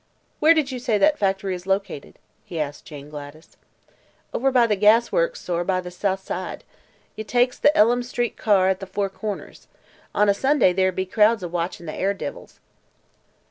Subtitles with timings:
[0.39, 3.55] "Where did you say that factory is located?" he asked Jane Gladys.
[4.33, 6.63] "Over by the gas works, sor, be the South Side.
[7.15, 9.67] Ye takes the Ellem street car, at the four corners.
[10.15, 12.59] On a Sunday there be crowds a watchin' the air divils."